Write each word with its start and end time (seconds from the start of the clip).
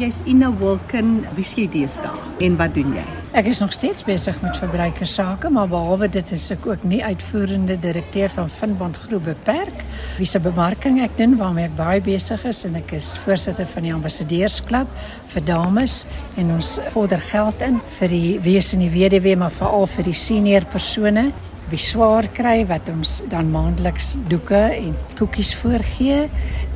Jy's 0.00 0.22
Ina 0.24 0.48
Wilken, 0.56 1.26
wie 1.36 1.44
sê 1.44 1.66
jy 1.66 1.70
deesdae 1.74 2.46
en 2.46 2.54
wat 2.56 2.72
doen 2.72 2.94
jy? 2.96 3.02
Ek 3.36 3.50
is 3.50 3.58
nog 3.60 3.74
steeds 3.76 4.06
besig 4.08 4.38
met 4.40 4.56
verbruikersake, 4.56 5.50
maar 5.52 5.68
behalwe 5.68 6.06
dit 6.08 6.30
is 6.32 6.46
ek 6.54 6.64
ook 6.70 6.86
nie 6.88 7.02
uitvoerende 7.04 7.76
direkteur 7.82 8.32
van 8.32 8.48
Finbond 8.48 8.96
Groep 8.96 9.26
Beperk. 9.28 9.82
Wie 10.16 10.28
se 10.30 10.40
bemarking 10.40 11.02
ek 11.04 11.18
doen 11.18 11.34
waarmee 11.36 11.68
ek 11.68 11.74
baie 11.76 12.00
besig 12.06 12.46
is 12.48 12.62
en 12.64 12.78
ek 12.80 12.94
is 12.96 13.10
voorsitter 13.26 13.68
van 13.74 13.84
die 13.84 13.92
ambassadeursklub 13.92 14.94
vir 15.34 15.44
dames 15.50 15.98
en 16.40 16.54
ons 16.54 16.70
vorder 16.94 17.20
geld 17.28 17.60
in 17.68 17.76
vir 17.98 18.14
die 18.16 18.38
wese 18.46 18.78
en 18.78 18.86
die 18.86 18.94
weduwee, 18.94 19.36
maar 19.36 19.52
veral 19.52 19.84
vir 19.98 20.08
die 20.08 20.16
senior 20.16 20.64
persone 20.72 21.26
wie 21.68 21.82
swaar 21.82 22.30
kry 22.34 22.64
wat 22.72 22.88
ons 22.88 23.18
dan 23.30 23.52
maandeliks 23.52 24.14
doeke 24.32 24.62
en 24.78 24.96
koekies 25.20 25.52
voorgee 25.60 26.24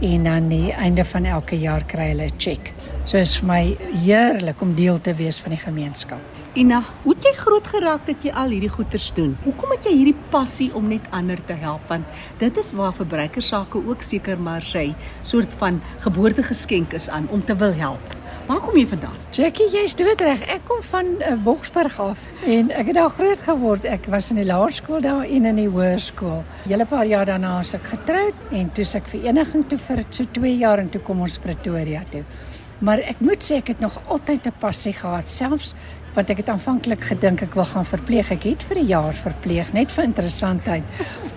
en 0.04 0.28
dan 0.28 0.52
die 0.52 0.76
einde 0.76 1.08
van 1.08 1.32
elke 1.38 1.56
jaar 1.64 1.88
kry 1.88 2.12
hulle 2.12 2.28
'n 2.28 2.38
cheque. 2.38 2.93
So 3.04 3.18
is 3.20 3.34
vir 3.36 3.44
my 3.50 3.62
heerlik 4.00 4.62
om 4.64 4.70
deel 4.72 4.96
te 5.04 5.12
wees 5.18 5.36
van 5.44 5.52
die 5.52 5.60
gemeenskap. 5.60 6.38
Ina, 6.56 6.78
hoe 7.02 7.12
het 7.12 7.26
jy 7.26 7.32
groot 7.36 7.66
geraak 7.68 8.06
dat 8.08 8.22
jy 8.24 8.30
al 8.32 8.54
hierdie 8.54 8.70
goeders 8.72 9.10
doen? 9.12 9.34
Hoekom 9.44 9.74
het 9.74 9.84
jy 9.84 9.92
hierdie 9.98 10.22
passie 10.32 10.70
om 10.72 10.86
net 10.88 11.04
ander 11.12 11.42
te 11.44 11.52
help? 11.60 11.84
Want 11.90 12.08
dit 12.40 12.60
is 12.62 12.70
waar 12.72 12.94
verbruikersake 12.96 13.82
ook 13.90 14.06
seker 14.08 14.40
maar 14.40 14.64
sy 14.64 14.86
soort 15.20 15.52
van 15.60 15.82
geboortegeskenk 16.06 16.96
is 16.96 17.10
aan 17.12 17.28
om 17.28 17.44
te 17.44 17.58
wil 17.60 17.76
help. 17.76 18.16
Waar 18.48 18.62
kom 18.64 18.80
jy 18.80 18.86
vandaan? 18.88 19.20
Jackie, 19.36 19.68
jy's 19.74 19.98
doodreg. 20.00 20.40
Ek 20.48 20.64
kom 20.64 20.80
van 20.88 21.12
uh, 21.18 21.36
Boksburg 21.44 22.00
af 22.00 22.24
en 22.48 22.72
ek 22.72 22.88
het 22.94 23.00
daar 23.02 23.12
groot 23.12 23.44
geword. 23.50 23.84
Ek 23.84 24.08
was 24.16 24.30
in 24.32 24.40
die 24.40 24.48
laerskool 24.48 25.04
daar 25.04 25.28
en 25.28 25.52
in 25.52 25.60
die 25.60 25.68
hoërskool. 25.68 26.40
Julle 26.72 26.88
paar 26.88 27.04
jaar 27.12 27.28
daarna 27.28 27.58
is 27.60 27.76
ek 27.76 27.84
getroud 27.98 28.56
en 28.56 28.72
toe 28.72 28.88
se 28.88 29.02
ek 29.02 29.12
vereniging 29.12 29.68
toe 29.68 29.82
vir 29.90 30.06
so 30.08 30.24
2 30.40 30.56
jaar 30.64 30.80
en 30.80 30.88
toe 30.88 31.04
kom 31.04 31.20
ons 31.28 31.40
Pretoria 31.44 32.00
toe. 32.08 32.24
Maar 32.78 32.98
ek 32.98 33.20
moet 33.20 33.42
sê 33.44 33.56
ek 33.62 33.68
het 33.68 33.80
nog 33.80 34.00
altyd 34.08 34.46
'n 34.46 34.52
passie 34.58 34.92
gehad, 34.92 35.28
selfs 35.28 35.74
want 36.14 36.30
ek 36.30 36.36
het 36.36 36.48
aanvanklik 36.48 37.00
gedink 37.00 37.42
ek 37.42 37.54
wil 37.54 37.64
gaan 37.64 37.84
verpleeg. 37.84 38.30
Ek 38.30 38.42
het 38.44 38.62
vir 38.62 38.76
'n 38.78 38.86
jaar 38.86 39.12
verpleeg 39.12 39.72
net 39.72 39.90
vir 39.92 40.04
interessantheid. 40.04 40.82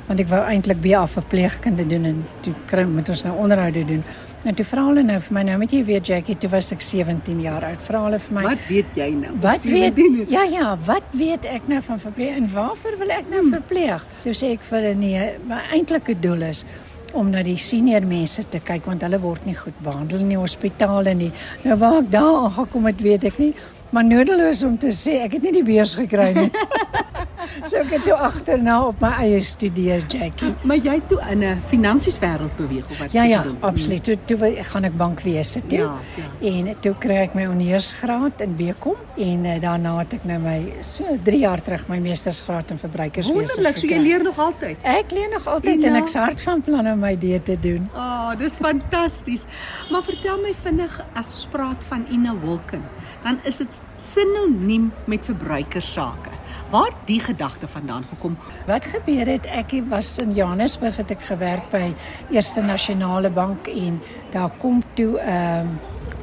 Want 0.08 0.20
ek 0.20 0.28
wou 0.30 0.42
eintlik 0.46 0.82
BA 0.82 1.08
verpleegkunde 1.08 1.88
doen 1.88 2.06
en 2.06 2.26
toe 2.42 2.54
kry 2.68 2.84
moet 2.84 3.10
ons 3.10 3.24
nou 3.24 3.36
onderhoude 3.38 3.86
doen. 3.86 4.04
En 4.46 4.56
toe 4.56 4.66
vra 4.66 4.86
hulle 4.86 5.04
nou 5.04 5.20
vir 5.20 5.34
my 5.34 5.42
nou 5.44 5.58
met 5.58 5.72
jy 5.72 5.84
weet 5.86 6.06
Jackie, 6.08 6.38
toe 6.38 6.50
was 6.50 6.72
ek 6.72 6.82
17 6.82 7.42
jaar 7.42 7.64
oud. 7.64 7.84
Vra 7.84 8.04
hulle 8.04 8.20
vir 8.20 8.34
my 8.36 8.44
Wat 8.44 8.68
weet 8.70 8.86
jy 8.96 9.10
nou? 9.10 9.32
Wat 9.42 9.64
weet 9.64 9.96
17? 9.96 10.26
Ja 10.30 10.44
ja, 10.44 10.78
wat 10.86 11.04
weet 11.12 11.46
ek 11.46 11.68
nou 11.68 11.82
van 11.82 12.00
verpleeg 12.00 12.36
en 12.38 12.48
waarvoor 12.54 12.98
wil 13.00 13.10
ek 13.10 13.30
nou 13.30 13.42
Hmm. 13.42 13.52
verpleeg? 13.54 14.06
Toe 14.24 14.34
sê 14.34 14.52
ek 14.54 14.62
vir 14.62 14.80
hulle 14.82 14.96
nee, 14.96 15.32
my 15.48 15.60
eintlike 15.74 16.20
doel 16.20 16.42
is 16.42 16.64
om 17.14 17.30
na 17.32 17.44
die 17.44 17.58
senior 17.58 18.06
mense 18.06 18.44
te 18.50 18.60
kyk 18.60 18.86
want 18.90 19.06
hulle 19.06 19.20
word 19.24 19.46
nie 19.46 19.56
goed 19.56 19.78
behandel 19.84 20.24
in 20.26 20.34
die 20.34 20.40
hospitale 20.40 21.14
nie. 21.18 21.32
Nou 21.64 21.78
waar 21.82 22.02
ek 22.02 22.12
daar 22.12 22.34
aangekom 22.44 22.90
het, 22.90 23.02
weet 23.02 23.30
ek 23.32 23.40
nie, 23.42 23.54
maar 23.96 24.08
nodeloos 24.08 24.64
om 24.68 24.78
te 24.78 24.92
sê 24.96 25.22
ek 25.26 25.38
het 25.38 25.48
nie 25.48 25.56
die 25.60 25.68
beurs 25.68 25.96
gekry 26.00 26.34
nie. 26.38 26.52
so 27.70 27.78
ek 27.82 27.90
het 27.96 28.04
toe 28.04 28.14
agterna 28.14 28.78
op 28.88 29.00
my 29.02 29.12
eie 29.24 29.42
studeer, 29.42 30.04
Jackie. 30.08 30.54
Maar 30.68 30.78
jy 30.78 31.02
toe 31.08 31.20
in 31.32 31.44
'n 31.44 31.62
finansieswêreld 31.68 32.56
beweeg 32.58 32.90
of 32.90 33.00
wat? 33.00 33.12
Ja 33.12 33.24
ja, 33.24 33.46
absoluut. 33.60 34.04
Toe 34.04 34.18
toe 34.26 34.64
gaan 34.64 34.84
ek 34.84 34.98
bankwese 34.98 35.62
toe. 35.68 35.78
Ja, 35.78 35.94
ja. 36.40 36.50
En 36.52 36.76
toe 36.80 36.96
kry 37.00 37.16
ek 37.28 37.34
my 37.34 37.46
honeursgraad 37.46 38.42
in 38.42 38.56
Bekom 38.56 38.96
en 39.18 39.46
uh, 39.46 39.60
daarna 39.62 39.98
het 39.98 40.14
ek 40.14 40.26
nou 40.26 40.40
my 40.40 40.74
so 40.82 41.04
3 41.24 41.40
jaar 41.40 41.62
terug 41.62 41.88
my 41.88 41.98
meestersgraad 42.00 42.72
in 42.72 42.78
verbruikerswese. 42.78 43.34
Wonderlik, 43.34 43.78
so 43.78 43.88
jy 43.88 44.00
leer 44.00 44.24
nog 44.24 44.38
altyd. 44.38 44.78
Ek 44.82 45.12
leer 45.12 45.30
nog 45.34 45.48
altyd 45.48 45.74
En 45.74 45.84
en 45.84 45.92
nou- 45.92 46.04
ek's 46.04 46.14
hard 46.14 46.42
van 46.42 46.62
plan 46.62 46.88
om 46.88 47.00
my 47.00 47.18
dit 47.18 47.46
te 47.46 47.58
doen. 47.60 47.90
Ah, 47.94 48.32
oh, 48.32 48.38
dis 48.38 48.54
fantasties. 48.54 49.46
Maar 49.92 50.04
vertel 50.04 50.42
my 50.42 50.54
vinnig 50.54 51.00
as 51.14 51.34
ons 51.34 51.48
praat 51.52 51.84
van 51.88 52.06
Ina 52.12 52.36
Wilken, 52.42 52.84
dan 53.24 53.40
is 53.44 53.58
dit 53.58 53.80
sinoniem 53.98 54.92
met 55.06 55.26
verbruikersake. 55.26 56.30
Waar 56.70 56.92
die 57.06 57.20
gedagte 57.20 57.68
vandaan 57.68 58.06
gekom? 58.10 58.38
Wat 58.68 58.86
gebeur 58.86 59.28
het 59.28 59.46
ek 59.46 59.72
was 59.90 60.18
in 60.20 60.34
Johannesburg 60.36 60.98
het 60.98 61.12
ek 61.12 61.24
gewerk 61.24 61.70
by 61.72 61.94
Eerste 62.30 62.62
Nasionale 62.62 63.30
Bank 63.30 63.68
en 63.68 64.02
daar 64.32 64.52
kom 64.60 64.84
toe 64.94 65.20
'n 65.20 65.68
um, 65.68 65.80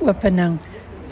opening 0.08 0.58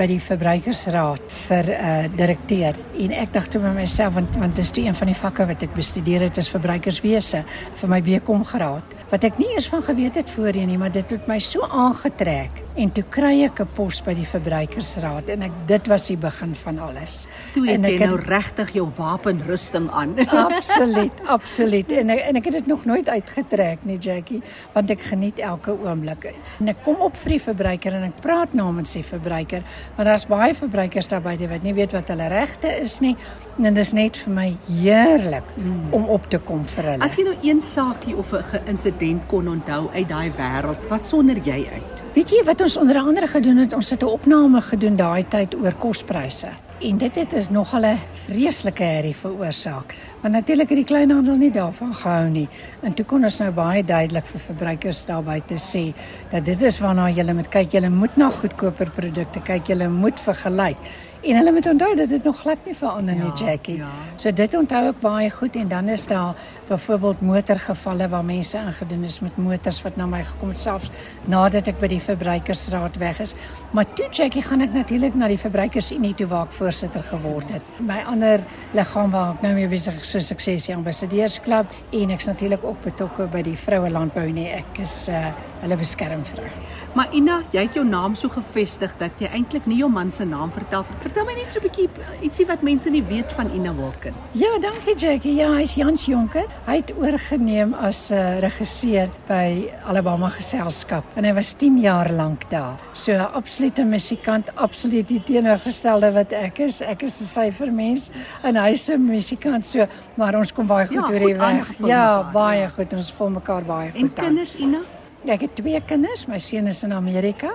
by 0.02 0.08
die 0.10 0.22
verbruikersraad 0.22 1.28
vir 1.46 1.68
'n 1.70 1.90
uh, 1.90 2.16
direkteur 2.18 2.78
en 3.04 3.12
ek 3.14 3.32
dink 3.36 3.46
toe 3.54 3.60
by 3.62 3.70
myself 3.76 4.16
want 4.18 4.34
want 4.40 4.56
dit 4.56 4.64
is 4.64 4.74
toe 4.74 4.84
een 4.84 4.98
van 4.98 5.12
die 5.12 5.20
vakke 5.20 5.46
wat 5.46 5.62
ek 5.62 5.76
bestudeer 5.78 6.26
het 6.26 6.38
is 6.42 6.50
verbruikerswese 6.50 7.44
vir 7.80 7.88
my 7.88 8.00
BCom 8.02 8.42
graad 8.44 8.98
wat 9.12 9.24
ek 9.28 9.38
nie 9.38 9.52
eers 9.54 9.68
van 9.70 9.82
geweet 9.86 10.18
het 10.18 10.30
voorheen 10.30 10.72
nie 10.72 10.80
maar 10.80 10.91
dit 10.91 11.10
het 11.14 11.28
my 11.30 11.38
so 11.38 11.62
aangetrek 11.62 12.62
en 12.74 12.91
toe 12.91 13.04
kry 13.14 13.44
ek 13.44 13.60
'n 13.60 13.68
pos 13.76 14.00
by 14.02 14.14
die 14.14 14.26
verbruikersraad 14.26 15.28
en 15.28 15.42
ek 15.42 15.52
dit 15.68 15.88
was 15.88 16.06
die 16.08 16.16
begin 16.16 16.54
van 16.54 16.78
alles 16.78 17.26
Toe 17.54 17.66
het 17.66 17.76
en 17.76 17.84
ek 17.84 18.00
nou 18.00 18.16
regtig 18.16 18.72
jou 18.72 18.86
wapenrusting 18.96 19.91
aan. 19.91 20.14
Absoluut, 20.52 21.12
absoluut. 21.26 21.91
En 21.92 22.10
ek, 22.14 22.20
en 22.28 22.38
ek 22.41 22.44
het 22.48 22.54
dit 22.60 22.66
nog 22.70 22.84
nooit 22.88 23.08
uitgetrek 23.08 23.84
nie, 23.88 23.98
Jackie, 23.98 24.41
want 24.72 24.91
ek 24.91 25.04
geniet 25.12 25.38
elke 25.38 25.74
oomblik. 25.84 26.30
En 26.60 26.68
ek 26.72 26.82
kom 26.86 27.00
op 27.04 27.16
vir 27.24 27.36
die 27.36 27.42
verbruiker 27.42 27.96
en 27.98 28.06
ek 28.08 28.20
praat 28.24 28.54
namens 28.56 28.94
die 28.96 29.04
verbruiker, 29.04 29.64
want 29.97 30.08
daar's 30.08 30.26
baie 30.26 30.54
verbruikers 30.54 31.08
daar 31.08 31.22
buite 31.22 31.48
wat 31.48 31.62
nie 31.62 31.75
weet 31.75 31.92
wat 31.92 32.08
hulle 32.08 32.28
regte 32.32 32.69
is 32.80 32.98
nie. 33.00 33.16
En 33.58 33.69
dit 33.69 33.78
is 33.84 33.92
net 33.92 34.16
vir 34.16 34.32
my 34.32 34.48
heerlik 34.69 35.54
mm. 35.56 35.92
om 35.92 36.08
op 36.08 36.28
te 36.32 36.38
kom 36.38 36.64
vir 36.64 36.92
hulle. 36.92 37.04
As 37.04 37.16
jy 37.19 37.26
nou 37.28 37.36
een 37.42 37.60
saakie 37.60 38.16
of 38.16 38.32
'n 38.32 38.64
insident 38.66 39.22
kon 39.26 39.48
onthou 39.48 39.91
uit 39.92 40.08
daai 40.08 40.32
wêreld, 40.36 40.88
wat 40.88 41.06
sonder 41.06 41.36
jy 41.36 41.69
uit? 41.72 42.03
Weet 42.14 42.30
jy 42.30 42.44
wat 42.44 42.60
ons 42.60 42.76
onder 42.76 42.97
andere 42.97 43.26
gedoen 43.26 43.56
het? 43.56 43.72
Ons 43.72 43.91
het 43.91 44.03
'n 44.03 44.06
opname 44.06 44.60
gedoen 44.60 44.97
daai 44.97 45.25
tyd 45.28 45.54
oor 45.54 45.75
kospryse. 45.75 46.48
En 46.82 46.97
dit 46.98 47.15
het 47.15 47.32
is 47.32 47.48
nogal 47.48 47.84
'n 47.87 47.98
vreeslike 48.25 48.82
herrie 48.82 49.16
veroorsaak. 49.16 49.94
Want 50.20 50.34
natuurlik 50.34 50.69
het 50.69 50.78
die 50.78 50.84
kleinhandel 50.84 51.37
nie 51.37 51.50
daarvan 51.50 51.94
gehou 51.94 52.28
nie. 52.28 52.48
En 52.81 52.94
toe 52.94 53.04
kon 53.04 53.25
ons 53.25 53.38
nou 53.38 53.50
baie 53.53 53.84
duidelik 53.84 54.26
vir 54.26 54.41
verbruikers 54.41 55.04
daar 55.04 55.22
buite 55.22 55.54
sê 55.54 55.94
dat 56.31 56.44
dit 56.44 56.62
is 56.62 56.78
waarna 56.78 57.09
jy 57.09 57.32
moet 57.32 57.48
kyk. 57.48 57.72
Jy 57.72 57.88
moet 57.88 58.16
na 58.16 58.31
goedkoper 58.31 58.91
produkte 58.91 59.41
kyk. 59.41 59.66
Jy 59.66 59.87
moet 59.87 60.21
vergelyk. 60.21 60.76
En 61.22 61.37
hulle 61.38 61.53
moet 61.53 61.66
onthou 61.71 61.94
dat 61.97 62.09
dit 62.09 62.25
nog 62.25 62.38
glad 62.41 62.59
nie 62.66 62.75
verander 62.75 63.15
nie, 63.15 63.25
Ja, 63.25 63.33
Jackie. 63.47 63.77
ja. 63.77 63.87
So 64.16 64.33
dit 64.33 64.55
onthou 64.55 64.88
ek 64.88 65.00
baie 65.00 65.31
goed 65.31 65.56
en 65.56 65.69
dan 65.69 65.88
is 65.88 66.06
daar 66.06 66.34
byvoorbeeld 66.69 67.21
motorgevalle 67.21 68.09
waar 68.09 68.25
mense 68.25 68.59
ingedoen 68.59 69.05
is 69.05 69.21
met 69.21 69.37
motors 69.37 69.83
wat 69.83 69.97
na 69.97 70.06
my 70.06 70.25
gekom 70.25 70.49
het 70.49 70.59
selfs 70.60 70.91
nadat 71.25 71.69
ek 71.69 71.78
by 71.78 71.87
die 71.87 72.00
verbruikersraad 72.00 72.97
weg 72.99 73.21
is. 73.21 73.34
Maar 73.71 73.87
toe 73.94 74.09
Jackie 74.10 74.43
gaan 74.43 74.60
ek 74.60 74.72
natuurlik 74.72 75.15
na 75.15 75.28
die 75.28 75.38
verbruikersunie 75.38 76.15
toe 76.15 76.27
waar 76.27 76.47
ek 76.47 76.53
voorsitter 76.53 77.03
geword 77.03 77.50
het. 77.53 77.62
My 77.81 78.03
ander 78.06 78.43
liggaam 78.75 79.10
waar 79.10 79.34
ek 79.34 79.43
nou 79.43 79.54
mee 79.54 79.69
besig 79.69 80.00
is 80.00 80.10
so 80.10 80.19
sukses 80.19 80.66
die 80.66 80.75
ambassadeursklub 80.75 81.66
en 81.93 82.10
ek's 82.10 82.27
natuurlik 82.27 82.65
ook 82.65 82.83
betrokke 82.83 83.27
by 83.31 83.43
die 83.43 83.56
vroue 83.56 83.91
landbou 83.91 84.27
nie. 84.33 84.49
Ek 84.49 84.78
is 84.83 85.09
uh 85.09 85.31
hulle 85.62 85.76
beskermvrou. 85.78 86.46
Maar 86.94 87.08
Ina, 87.16 87.38
jy 87.54 87.62
het 87.64 87.74
jou 87.78 87.84
naam 87.86 88.14
so 88.18 88.28
gevestig 88.28 88.92
dat 89.00 89.10
jy 89.22 89.28
eintlik 89.32 89.66
nie 89.70 89.78
jou 89.78 89.88
man 89.90 90.10
se 90.12 90.24
naam 90.28 90.50
vertel. 90.52 90.84
Vertel 91.00 91.24
my 91.24 91.32
net 91.38 91.52
so 91.52 91.60
'n 91.60 91.62
bietjie 91.68 91.88
ietsie 92.22 92.46
wat 92.46 92.62
mense 92.62 92.90
nie 92.90 93.02
weet 93.02 93.32
van 93.32 93.50
Ina 93.54 93.72
Wilken. 93.74 94.14
Ja, 94.32 94.58
dankie 94.60 94.94
Jackie. 94.96 95.34
Ja, 95.36 95.52
hy's 95.56 95.74
Jans 95.74 96.04
Jonker. 96.06 96.44
Hy 96.66 96.76
het 96.76 96.92
oorgeneem 96.98 97.74
as 97.74 98.10
'n 98.10 98.14
uh, 98.14 98.38
regisseur 98.40 99.08
by 99.28 99.70
Alabama 99.86 100.28
Geselskap 100.28 101.04
en 101.16 101.24
hy 101.24 101.32
was 101.34 101.52
10 101.52 101.78
jaar 101.80 102.10
lank 102.12 102.50
daar. 102.50 102.76
So 102.92 103.12
'n 103.12 103.20
absolute 103.32 103.84
musikant, 103.84 104.50
absoluut 104.56 105.08
die 105.08 105.22
teenoorgestelde 105.22 106.12
wat 106.12 106.32
ek 106.32 106.58
is. 106.58 106.80
Ek 106.80 107.02
is 107.02 107.20
'n 107.20 107.24
syfermens 107.24 108.10
en 108.42 108.56
hy's 108.56 108.88
'n 108.90 109.04
musikant. 109.06 109.64
So, 109.64 109.86
maar 110.16 110.34
ons 110.34 110.52
kom 110.52 110.66
baie 110.66 110.86
goed 110.86 110.94
Ja, 110.96 111.00
oor 111.02 111.18
goed 111.18 111.26
die 111.26 111.34
weg. 111.34 111.42
aangevul 111.42 111.88
Ja, 111.88 112.16
mekaar, 112.16 112.32
baie 112.32 112.60
ja. 112.60 112.68
goed. 112.68 112.92
Ons 112.92 113.12
vul 113.12 113.30
mekaar 113.30 113.62
baie 113.62 113.90
En 113.94 114.00
goed 114.00 114.18
aan. 114.18 114.24
kinders 114.26 114.54
Ina? 114.56 114.78
Ja, 115.22 115.37
ek 115.37 115.44
het 115.47 115.53
twee 115.60 115.78
kinders. 115.87 116.27
My 116.27 116.41
seun 116.43 116.66
is 116.66 116.83
in 116.83 116.93
Amerika 116.97 117.53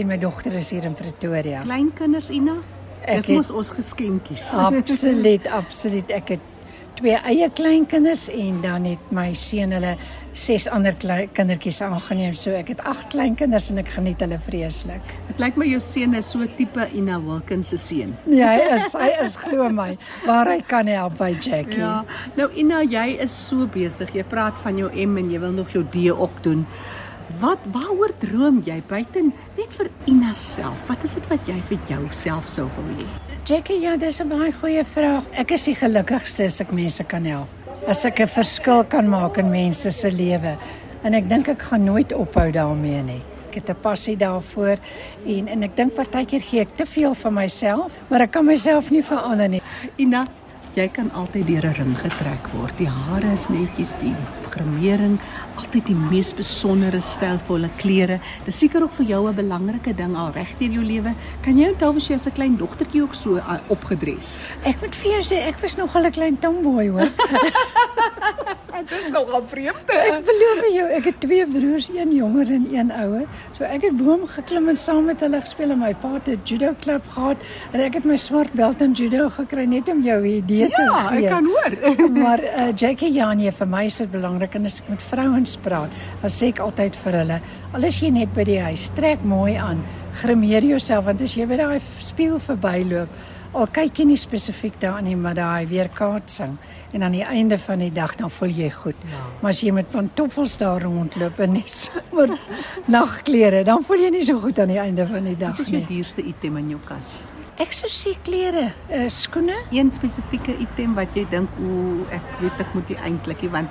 en 0.00 0.08
my 0.08 0.16
dogter 0.16 0.54
is 0.56 0.70
hier 0.72 0.86
in 0.88 0.94
Pretoria. 0.96 1.60
Kleinkinders 1.66 2.30
Ina? 2.32 2.54
Ek 3.02 3.26
Dis 3.26 3.34
mos 3.36 3.50
ons 3.52 3.72
geskenkies. 3.76 4.46
Absoluut, 4.70 5.46
absoluut. 5.52 6.12
Ek 6.14 6.36
het 6.36 6.48
twee 6.96 7.16
eie 7.28 7.48
kleinkinders 7.56 8.28
en 8.32 8.60
dan 8.62 8.86
het 8.86 9.10
my 9.12 9.32
seun 9.36 9.72
hulle 9.74 9.94
ses 10.36 10.64
ander 10.72 10.94
klein 11.02 11.28
kindertjies 11.36 11.82
aangeneem. 11.84 12.32
So 12.36 12.54
ek 12.56 12.72
het 12.72 12.80
agt 12.88 13.10
kleinkinders 13.12 13.68
en 13.72 13.82
ek 13.82 13.92
geniet 13.92 14.24
hulle 14.24 14.38
vreeslik. 14.46 15.12
Dit 15.28 15.42
lyk 15.42 15.60
my 15.60 15.68
jou 15.68 15.82
seun 15.84 16.16
is 16.16 16.30
so 16.32 16.48
tipe 16.56 16.88
Ina 16.96 17.18
Wilken 17.26 17.64
se 17.66 17.80
seun. 17.80 18.16
Ja, 18.38 18.54
hy 18.54 18.72
is 18.78 18.88
hy 18.96 19.10
is 19.20 19.36
glo 19.40 19.68
my 19.68 19.90
waar 20.24 20.48
hy 20.48 20.62
kan 20.64 20.88
help 20.88 21.20
by 21.20 21.34
Jackie. 21.34 21.82
Ja. 21.82 21.98
Nou 22.40 22.48
Ina, 22.56 22.80
jy 22.88 23.18
is 23.20 23.36
so 23.36 23.68
besig. 23.76 24.16
Jy 24.16 24.24
praat 24.32 24.56
van 24.64 24.80
jou 24.80 24.88
M 24.88 25.20
en 25.20 25.32
jy 25.32 25.44
wil 25.44 25.56
nog 25.60 25.76
jou 25.76 25.84
D 25.92 26.08
ook 26.12 26.40
doen. 26.46 26.64
Wat 27.40 27.58
waaroor 27.72 28.12
droom 28.20 28.60
jy 28.66 28.82
buiten 28.88 29.32
net 29.56 29.72
vir 29.78 29.88
Ina 30.10 30.34
self? 30.36 30.76
Wat 30.88 31.04
is 31.06 31.14
dit 31.16 31.26
wat 31.30 31.48
jy 31.48 31.56
vir 31.70 31.78
jouself 31.88 32.48
sou 32.50 32.66
wil 32.76 32.90
hê? 32.98 33.06
Jackie, 33.48 33.80
ja, 33.80 33.96
dis 33.96 34.20
'n 34.20 34.28
baie 34.28 34.52
goeie 34.52 34.84
vraag. 34.84 35.24
Ek 35.32 35.50
is 35.52 35.64
die 35.64 35.74
gelukkigste 35.74 36.44
as 36.44 36.60
ek 36.60 36.72
mense 36.72 37.04
kan 37.04 37.24
help. 37.24 37.48
As 37.86 38.04
ek 38.04 38.20
'n 38.20 38.26
verskil 38.26 38.84
kan 38.84 39.08
maak 39.08 39.38
in 39.38 39.50
mense 39.50 39.90
se 39.90 40.10
lewe. 40.10 40.58
En 41.02 41.14
ek 41.14 41.28
dink 41.28 41.48
ek 41.48 41.62
gaan 41.62 41.84
nooit 41.84 42.12
ophou 42.12 42.50
daarmee 42.50 43.02
nie. 43.02 43.22
ek 43.52 43.54
het 43.54 43.70
'n 43.76 43.80
passie 43.82 44.16
daarvoor 44.16 44.76
en 45.26 45.48
en 45.48 45.62
ek 45.62 45.76
dink 45.76 45.94
partykeer 45.94 46.40
gee 46.40 46.60
ek 46.60 46.76
te 46.76 46.86
veel 46.86 47.14
van 47.14 47.34
myself, 47.34 47.92
maar 48.08 48.20
ek 48.20 48.30
kan 48.30 48.44
myself 48.44 48.90
nie 48.90 49.02
verander 49.02 49.48
nie. 49.48 49.62
Ina, 49.98 50.26
jy 50.76 50.86
kan 50.88 51.10
altyd 51.12 51.46
deur 51.46 51.66
'n 51.68 51.74
ring 51.76 51.96
getrek 51.96 52.48
word. 52.54 52.76
Die 52.78 52.88
hare 52.88 53.32
is 53.32 53.48
netjies, 53.48 53.92
die 54.00 54.14
grimering, 54.50 55.18
altyd 55.56 55.86
die 55.86 55.94
mees 55.94 56.32
besondere 56.32 57.00
stylvolle 57.00 57.68
klere. 57.76 58.20
Dis 58.44 58.58
seker 58.58 58.82
ook 58.82 58.92
vir 58.92 59.06
jou 59.06 59.28
'n 59.28 59.34
belangrike 59.34 59.94
ding 59.94 60.16
al 60.16 60.32
reg 60.32 60.48
deur 60.58 60.70
jou 60.70 60.84
lewe. 60.84 61.14
Kan 61.42 61.58
jy 61.58 61.68
onthou 61.68 61.96
as 61.96 62.08
jy 62.08 62.14
as 62.14 62.26
'n 62.26 62.32
klein 62.32 62.56
dogtertjie 62.56 63.02
ook 63.02 63.14
so 63.14 63.36
uh, 63.36 63.58
opgedres? 63.68 64.44
Ek 64.64 64.80
moet 64.80 64.94
vir 64.94 65.12
jou 65.12 65.22
sê 65.22 65.46
ek 65.48 65.60
was 65.60 65.76
nogal 65.76 66.06
'n 66.06 66.12
klein 66.12 66.38
tomboy 66.38 66.88
hoor. 66.88 67.08
Dit 68.90 68.98
is 68.98 69.08
nogal 69.14 69.44
vreemd. 69.48 69.90
Ek 69.92 70.24
beloof 70.26 70.66
jou, 70.74 70.86
ek 70.98 71.04
het 71.10 71.20
twee 71.20 71.46
broers, 71.46 71.88
een 71.94 72.12
jonger 72.16 72.50
en 72.50 72.66
een 72.74 72.92
ouer. 72.92 73.26
So 73.56 73.64
ek 73.64 73.82
het 73.88 73.96
boom 73.96 74.26
geklim 74.26 74.68
en 74.68 74.76
saam 74.76 75.04
met 75.10 75.20
hulle 75.20 75.40
gespeel 75.40 75.70
en 75.74 75.78
my 75.78 75.92
pa 75.94 76.14
het 76.14 76.28
'n 76.28 76.40
judo 76.44 76.74
klub 76.80 77.06
gehad 77.14 77.36
en 77.72 77.80
ek 77.80 77.94
het 77.94 78.04
my 78.04 78.16
swart 78.16 78.52
belt 78.52 78.80
in 78.80 78.92
judo 78.92 79.28
gekry 79.30 79.64
net 79.64 79.88
om 79.88 80.02
jou 80.02 80.20
'n 80.20 80.26
idee 80.26 80.68
te 80.68 80.82
Ja, 80.82 81.08
gee. 81.08 81.24
ek 81.24 81.30
kan 81.30 81.46
hoor. 81.46 81.72
maar 82.24 82.40
uh, 82.42 82.72
Jackie 82.76 83.12
Janie 83.12 83.52
vir 83.52 83.66
my 83.66 83.84
is 83.84 83.96
dit 83.98 84.10
belangrik 84.10 84.54
en 84.54 84.64
as 84.66 84.80
ek 84.80 84.88
met 84.88 85.02
vrouens 85.02 85.56
praat, 85.56 85.90
dan 86.20 86.30
sê 86.30 86.48
ek 86.48 86.58
altyd 86.58 86.96
vir 86.96 87.12
hulle, 87.12 87.40
al 87.74 87.84
is 87.84 88.00
jy 88.00 88.10
net 88.10 88.32
by 88.34 88.44
die 88.44 88.60
huis, 88.60 88.90
trek 88.94 89.22
mooi 89.24 89.54
aan, 89.56 89.82
grimeer 90.22 90.62
jouself 90.62 91.04
want 91.04 91.20
as 91.22 91.34
jy 91.34 91.46
by 91.46 91.56
daai 91.56 91.80
spieël 92.00 92.38
verbyloop, 92.40 93.08
al 93.52 93.66
kyk 93.68 93.98
jy 94.00 94.04
nie 94.08 94.16
spesifiek 94.16 94.78
daarin 94.80 95.04
nie, 95.10 95.16
maar 95.16 95.34
daai 95.36 95.66
weerkaatsing 95.68 96.54
en 96.92 97.02
aan 97.02 97.12
die 97.12 97.24
einde 97.24 97.58
van 97.58 97.78
die 97.84 97.90
dag 97.92 98.14
dan 98.16 98.30
voel 98.30 98.48
jy 98.48 98.70
goed. 98.70 98.96
Ja. 99.10 99.20
Maar 99.42 99.50
as 99.50 99.60
jy 99.64 99.72
met 99.76 99.90
pantoffels 99.92 100.56
daar 100.58 100.82
rondloop 100.82 101.38
en 101.40 101.52
net 101.58 101.70
sommer 101.84 102.32
nagklere, 102.86 103.64
dan 103.64 103.84
voel 103.84 104.06
jy 104.06 104.10
nie 104.16 104.24
so 104.24 104.40
goed 104.40 104.58
aan 104.58 104.72
die 104.72 104.80
einde 104.80 105.06
van 105.06 105.24
die 105.28 105.36
dag 105.36 105.56
Wat 105.56 105.66
is 105.66 105.72
jou 105.72 105.80
nie. 105.80 105.86
duurste 105.88 106.24
item 106.24 106.56
in 106.62 106.68
jou 106.76 106.80
kas? 106.88 107.22
Ek 107.60 107.72
sou 107.76 107.88
sê 107.92 108.14
klere, 108.24 108.72
uh, 108.88 109.08
skoene. 109.12 109.58
Een 109.70 109.90
spesifieke 109.92 110.54
item 110.58 110.94
wat 110.94 111.16
jy 111.16 111.26
dink, 111.30 111.50
o, 111.60 112.06
ek 112.10 112.24
weet 112.40 112.62
ek 112.64 112.72
moet 112.74 112.88
nie 112.88 113.00
eintlik 113.04 113.42
nie 113.42 113.52
want 113.52 113.68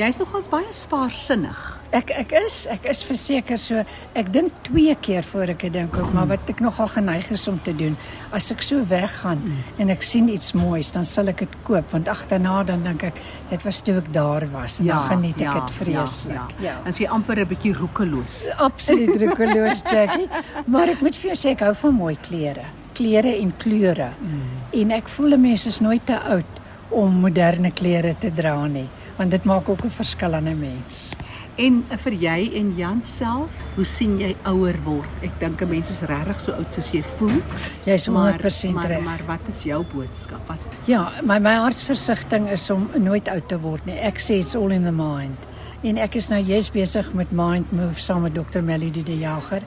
jy's 0.00 0.16
nogals 0.16 0.48
baie 0.48 0.70
spaarsinnig. 0.72 1.58
Ek 1.92 2.08
ek 2.16 2.30
is 2.38 2.62
ek 2.72 2.86
is 2.88 3.02
verseker 3.04 3.58
so 3.60 3.82
ek 4.16 4.30
dink 4.32 4.54
twee 4.64 4.94
keer 5.04 5.24
voor 5.28 5.52
ek 5.52 5.64
'n 5.68 5.72
ding 5.72 5.90
koop 5.92 6.08
maar 6.14 6.26
wat 6.26 6.48
ek 6.48 6.60
nogal 6.64 6.88
geneig 6.88 7.30
is 7.30 7.46
om 7.48 7.60
te 7.60 7.76
doen 7.76 7.96
as 8.32 8.50
ek 8.50 8.62
so 8.62 8.80
weggaan 8.88 9.38
mm. 9.44 9.80
en 9.80 9.90
ek 9.90 10.02
sien 10.02 10.28
iets 10.28 10.54
moois 10.54 10.92
dan 10.92 11.04
sal 11.04 11.28
ek 11.28 11.44
dit 11.44 11.56
koop 11.64 11.92
want 11.92 12.08
agterna 12.08 12.62
dan 12.64 12.82
dink 12.82 13.02
ek 13.04 13.20
dit 13.50 13.62
was 13.64 13.82
toe 13.82 13.98
ek 13.98 14.12
daar 14.12 14.48
was 14.52 14.80
en 14.80 14.86
dan 14.86 15.04
geniet 15.12 15.40
ek 15.42 15.54
dit 15.60 15.70
vreeslik. 15.70 16.56
Ja, 16.60 16.72
ja. 16.72 16.76
As 16.86 16.98
jy 16.98 17.08
amper 17.08 17.40
'n 17.40 17.48
bietjie 17.48 17.74
roekeloos. 17.76 18.48
Absoluut 18.56 19.20
roekeloos 19.20 19.82
Jackie, 19.84 20.28
maar 20.66 20.88
ek 20.88 21.02
moet 21.02 21.16
vir 21.16 21.34
jou 21.34 21.36
sê 21.36 21.52
ek 21.52 21.60
hou 21.60 21.74
van 21.74 21.94
mooi 21.94 22.16
klere, 22.16 22.64
klere 23.02 23.36
en 23.40 23.52
kleure. 23.58 24.12
Mm. 24.20 24.40
En 24.82 24.90
ek 24.90 25.08
voel 25.08 25.34
'n 25.34 25.40
mens 25.40 25.66
is 25.66 25.80
nooit 25.80 26.06
te 26.06 26.18
oud 26.20 26.60
om 26.88 27.20
moderne 27.20 27.72
klere 27.72 28.14
te 28.14 28.30
dra 28.30 28.66
nie 28.66 28.88
want 29.16 29.30
dit 29.30 29.44
maak 29.44 29.68
ook 29.68 29.84
'n 29.84 29.90
verskil 29.90 30.34
aan 30.34 30.48
'n 30.48 30.58
mens. 30.58 31.14
En 31.54 31.84
vir 31.88 32.12
jy 32.12 32.50
en 32.54 32.74
Jan 32.76 33.02
self, 33.04 33.50
hoe 33.74 33.84
sien 33.84 34.18
jy 34.18 34.36
ouer 34.42 34.76
word? 34.84 35.08
Ek 35.22 35.30
dink 35.38 35.60
'n 35.60 35.68
mens 35.68 35.90
is 35.90 36.00
regtig 36.00 36.40
so 36.40 36.52
oud 36.52 36.72
soos 36.72 36.90
jy 36.90 37.02
voel. 37.02 37.42
Jy's 37.84 38.06
100% 38.06 38.74
maar, 38.74 38.86
reg. 38.86 39.04
Maar 39.04 39.22
wat 39.26 39.48
is 39.48 39.62
jou 39.62 39.84
boodskap? 39.94 40.40
Wat 40.46 40.58
Ja, 40.84 41.12
my 41.22 41.38
my 41.38 41.54
hartsversigtiging 41.54 42.50
is 42.50 42.70
om 42.70 42.90
nooit 42.94 43.28
oud 43.28 43.48
te 43.48 43.60
word 43.60 43.84
nie. 43.84 43.98
Ek 43.98 44.18
sê 44.18 44.30
it's 44.30 44.54
all 44.54 44.70
in 44.70 44.84
the 44.84 44.92
mind. 44.92 45.38
En 45.82 45.96
ek 45.98 46.14
is 46.14 46.28
nou 46.30 46.38
jy's 46.38 46.68
besig 46.70 47.08
met 47.18 47.32
Mind 47.34 47.72
Move 47.74 47.98
saam 47.98 48.22
met 48.22 48.36
Dr. 48.36 48.60
Melody 48.62 49.02
de 49.02 49.16
Jager 49.18 49.64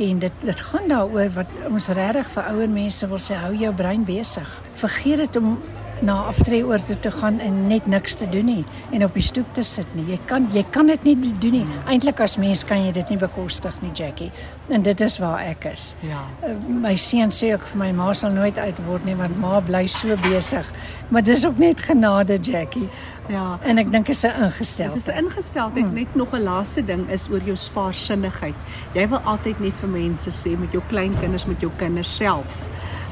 en 0.00 0.18
dit 0.18 0.32
dit 0.40 0.60
gaan 0.60 0.88
daaroor 0.88 1.28
wat 1.34 1.50
ons 1.68 1.88
regtig 1.92 2.30
vir 2.32 2.48
ouer 2.54 2.70
mense 2.72 3.08
wil 3.10 3.20
sê 3.20 3.36
hou 3.36 3.52
jou 3.52 3.74
brein 3.76 4.06
besig. 4.08 4.48
Vergeet 4.80 5.20
dit 5.26 5.36
om 5.36 5.58
na 6.00 6.14
aftreeoor 6.30 6.80
toe 6.86 6.96
te 7.04 7.10
gaan 7.10 7.40
en 7.42 7.66
net 7.68 7.86
niks 7.86 8.14
te 8.14 8.28
doen 8.30 8.46
nie 8.48 8.64
en 8.94 9.04
op 9.04 9.16
die 9.18 9.24
stoep 9.26 9.50
te 9.54 9.64
sit 9.66 9.92
nie. 9.98 10.06
Jy 10.12 10.18
kan 10.30 10.46
jy 10.54 10.64
kan 10.72 10.88
dit 10.88 11.04
nie 11.04 11.16
doen 11.42 11.58
nie. 11.58 11.64
Eintlik 11.90 12.22
as 12.24 12.38
mens 12.40 12.64
kan 12.64 12.86
jy 12.86 12.92
dit 12.96 13.12
nie 13.12 13.20
bekostig 13.20 13.76
nie, 13.82 13.92
Jackie. 13.92 14.30
En 14.72 14.82
dit 14.86 15.04
is 15.04 15.18
waar 15.20 15.42
ek 15.50 15.68
is. 15.74 15.90
Ja. 16.06 16.22
Uh, 16.46 16.54
my 16.86 16.94
seun 16.96 17.34
sê 17.34 17.52
ook 17.56 17.66
vir 17.74 17.82
my 17.82 17.90
ma 17.98 18.12
sal 18.16 18.32
nooit 18.32 18.56
uit 18.56 18.80
word 18.86 19.04
nie 19.04 19.18
want 19.18 19.36
ma 19.42 19.58
bly 19.60 19.84
so 19.90 20.16
besig. 20.24 20.72
Maar 21.12 21.24
dis 21.24 21.44
ook 21.46 21.58
net 21.58 21.80
genade, 21.80 22.38
Jackie. 22.40 22.88
Ja. 23.28 23.58
En 23.62 23.78
ek 23.78 23.90
dink 23.92 24.06
dit 24.06 24.14
is 24.14 24.24
'n 24.24 24.28
Dit 24.28 24.60
is 24.60 24.76
ingesteldheid. 24.78 25.06
'n 25.06 25.24
ingesteldheid. 25.24 25.84
Hmm. 25.84 25.94
Net 25.94 26.14
nog 26.14 26.32
'n 26.32 26.42
laaste 26.42 26.84
ding 26.84 27.08
is 27.10 27.28
oor 27.30 27.42
jou 27.44 27.56
spaarsinnigheid. 27.56 28.54
Jy 28.92 29.08
wil 29.08 29.18
altyd 29.18 29.60
net 29.60 29.74
vir 29.80 29.88
mense 29.88 30.30
sê 30.30 30.58
met 30.58 30.72
jou 30.72 30.82
kleinkinders, 30.88 31.46
met 31.46 31.60
jou 31.60 31.72
kinders 31.76 32.16
self. 32.16 32.66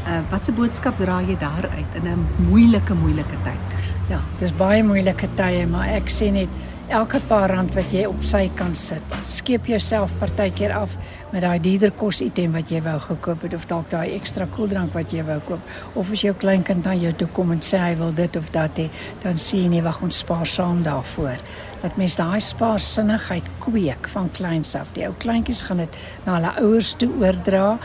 Uh 0.07 0.21
wat 0.31 0.49
'n 0.49 0.55
boodskap 0.55 0.99
dra 0.99 1.21
jy 1.21 1.37
daar 1.39 1.69
uit 1.77 1.95
in 1.95 2.09
'n 2.09 2.27
moeilike 2.49 2.95
moeilike 2.95 3.37
tyd? 3.43 3.77
Ja, 4.09 4.21
dis 4.39 4.53
baie 4.53 4.83
moeilike 4.83 5.29
tye, 5.35 5.67
maar 5.67 5.89
ek 5.89 6.09
sê 6.09 6.31
net 6.33 6.49
elke 6.89 7.19
paar 7.27 7.51
rand 7.51 7.73
wat 7.75 7.91
jy 7.91 8.05
op 8.07 8.21
sy 8.23 8.45
kan 8.55 8.75
sit, 8.79 9.15
skep 9.27 9.67
jouself 9.67 10.13
partykeer 10.21 10.71
af 10.77 10.93
met 11.33 11.43
daai 11.43 11.59
dierder 11.63 11.91
kos 11.99 12.21
item 12.23 12.55
wat 12.55 12.71
jy 12.71 12.79
wou 12.85 12.95
gekoop 13.03 13.43
het 13.43 13.57
of 13.59 13.67
dalk 13.67 13.89
daai 13.91 14.15
ekstra 14.15 14.47
koeldrank 14.55 14.95
wat 14.95 15.11
jy 15.15 15.25
wou 15.27 15.41
koop 15.49 15.99
of 15.99 16.13
as 16.15 16.23
jou 16.23 16.35
kleinkind 16.39 16.87
na 16.87 16.95
jou 16.95 17.11
toe 17.19 17.29
kom 17.35 17.51
en 17.57 17.63
sê 17.65 17.81
hy 17.83 17.93
wil 17.99 18.15
dit 18.15 18.39
of 18.39 18.53
dat 18.55 18.79
hê, 18.79 18.87
dan 19.25 19.41
sê 19.41 19.65
jy 19.65 19.73
nee, 19.75 19.83
wag 19.83 19.99
ons 20.07 20.23
spaar 20.23 20.47
saam 20.47 20.85
daarvoor. 20.87 21.43
Dat 21.83 21.99
mens 21.99 22.17
daai 22.21 22.41
spaarsinnigheid 22.41 23.51
kweek 23.67 24.11
van 24.15 24.31
kleins 24.39 24.75
af. 24.79 24.95
Die 24.95 25.07
ou 25.09 25.15
kleintjies 25.19 25.65
gaan 25.67 25.83
dit 25.83 26.03
na 26.27 26.39
hulle 26.39 26.55
ouers 26.63 26.95
toe 27.01 27.11
oordra 27.19 27.77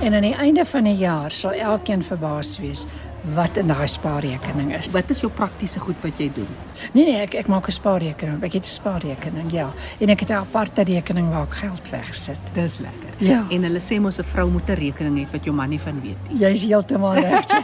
en 0.00 0.14
aan 0.16 0.24
die 0.24 0.36
einde 0.36 0.64
van 0.64 0.84
die 0.88 0.98
jaar 1.00 1.32
sal 1.32 1.56
elkeen 1.56 2.04
verbaas 2.04 2.58
wees 2.60 2.86
wat 3.34 3.56
in 3.56 3.66
daai 3.66 3.86
spaarrekening 3.88 4.74
is. 4.76 4.90
Wat 4.90 5.10
is 5.10 5.20
jou 5.20 5.30
praktiese 5.32 5.80
goed 5.80 5.96
wat 6.02 6.18
jy 6.18 6.30
doen? 6.34 6.48
Nee 6.92 7.04
nee, 7.04 7.20
ek 7.20 7.34
ek 7.34 7.48
maak 7.48 7.68
'n 7.68 7.72
spaarrekening. 7.72 8.42
Ek 8.42 8.52
het 8.52 8.64
'n 8.64 8.74
spaarrekening, 8.80 9.52
ja. 9.52 9.72
En 10.00 10.08
ek 10.08 10.20
het 10.20 10.30
'n 10.30 10.40
aparte 10.40 10.82
rekening 10.82 11.30
waar 11.30 11.42
ek 11.42 11.54
geld 11.54 11.90
wegsit. 11.90 12.40
Dis 12.54 12.78
lekker. 12.78 13.10
Ja. 13.18 13.46
En 13.50 13.62
hulle 13.62 13.80
sê 13.80 14.00
mos 14.00 14.18
'n 14.18 14.24
vrou 14.24 14.50
moet 14.50 14.68
'n 14.68 14.74
rekening 14.74 15.18
hê 15.18 15.32
wat 15.32 15.44
jou 15.44 15.54
man 15.54 15.68
nie 15.68 15.80
van 15.80 16.00
weet 16.00 16.16
nie. 16.28 16.38
Jy's 16.38 16.64
heeltemal 16.64 17.14
reg. 17.14 17.46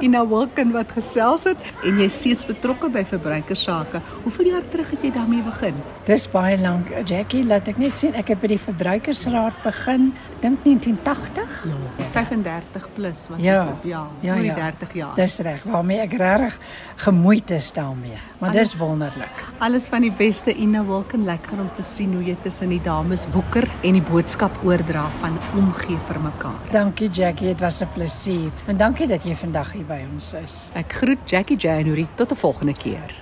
Ina 0.00 0.26
Wilken 0.26 0.72
wat 0.72 0.92
gesels 0.92 1.44
het 1.44 1.56
en 1.84 1.98
jy 2.00 2.08
steeds 2.08 2.46
betrokke 2.48 2.88
by 2.92 3.04
verbruikersake. 3.04 4.00
Hoeveel 4.24 4.46
jaar 4.46 4.68
terug 4.72 4.90
het 4.90 5.02
jy 5.02 5.10
daarmee 5.14 5.42
begin? 5.42 5.74
Dis 6.08 6.26
baie 6.30 6.58
lank, 6.58 6.88
Jackie, 7.08 7.44
laat 7.44 7.68
ek 7.68 7.78
net 7.78 7.94
sien. 7.96 8.14
Ek 8.14 8.28
het 8.28 8.40
by 8.40 8.46
die 8.54 8.60
verbruikersraad 8.60 9.62
begin, 9.62 10.12
dink 10.40 10.58
1980. 10.64 11.64
Ja. 11.66 11.74
Dis 11.96 12.08
35 12.08 12.88
plus, 12.94 13.26
wat 13.28 13.40
Ja. 13.40 13.62
is 13.62 13.68
dit? 13.68 13.90
Ja, 13.90 14.06
Ja, 14.20 14.34
ja. 14.34 14.54
30 14.54 14.92
jaar. 14.94 15.14
Dis 15.14 15.38
reg, 15.38 15.62
waarmee 15.62 15.98
ek 16.00 16.12
regtig 16.12 16.58
gemoeid 16.96 17.50
is 17.50 17.72
daarmee. 17.72 18.18
Maar 18.38 18.52
dis 18.52 18.76
wonderlik. 18.76 19.44
Alles 19.58 19.86
van 19.86 20.00
die 20.00 20.12
beste 20.12 20.54
Ina 20.54 20.84
Wilken, 20.84 21.24
lekker 21.24 21.52
om 21.58 21.70
te 21.76 21.82
sien 21.82 22.12
hoe 22.14 22.24
jy 22.24 22.36
tussen 22.42 22.68
die 22.68 22.80
dames 22.82 23.26
woeker 23.30 23.68
en 23.82 23.92
die 23.92 24.02
boodskap 24.02 24.58
oordra 24.64 25.08
van 25.20 25.38
omgee 25.56 25.98
vir 26.06 26.20
mekaar. 26.20 26.60
Dankie 26.70 27.08
Jackie, 27.10 27.46
dit 27.46 27.60
was 27.60 27.80
'n 27.82 27.88
plesier. 27.94 28.50
En 28.66 28.76
dankie 28.76 29.06
dat 29.06 29.22
jy 29.24 29.34
vandag 29.36 29.72
hier 29.72 29.84
by 29.86 30.04
ons 30.12 30.32
is. 30.34 30.70
Ek 30.74 30.92
groet 30.92 31.18
Jackie 31.30 31.56
January 31.56 32.06
tot 32.16 32.30
'n 32.32 32.36
volgende 32.36 32.72
keer. 32.74 33.20